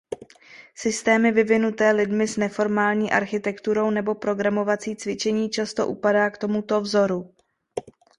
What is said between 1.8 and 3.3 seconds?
lidmi s neformální